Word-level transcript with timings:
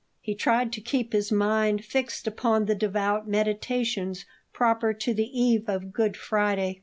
He 0.19 0.33
tried 0.33 0.73
to 0.73 0.81
keep 0.81 1.13
his 1.13 1.31
mind 1.31 1.85
fixed 1.85 2.25
upon 2.25 2.65
the 2.65 2.73
devout 2.73 3.27
meditations 3.27 4.25
proper 4.51 4.95
to 4.95 5.13
the 5.13 5.27
eve 5.29 5.69
of 5.69 5.93
Good 5.93 6.17
Friday. 6.17 6.79